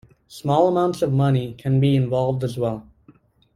Small 0.27 0.67
amounts 0.67 1.03
of 1.03 1.13
money 1.13 1.53
can 1.53 1.79
be 1.79 1.95
involved 1.95 2.43
as 2.43 2.57
well. 2.57 2.87